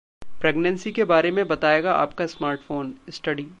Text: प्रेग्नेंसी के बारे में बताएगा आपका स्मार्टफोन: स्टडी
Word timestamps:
प्रेग्नेंसी 0.41 0.91
के 0.91 1.03
बारे 1.03 1.31
में 1.31 1.47
बताएगा 1.47 1.93
आपका 1.93 2.25
स्मार्टफोन: 2.27 2.93
स्टडी 3.09 3.43